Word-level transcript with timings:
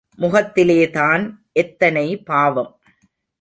முகத்திலேதான் 0.17 1.33
எத்தனை 1.51 2.17
பாவம். 2.17 2.79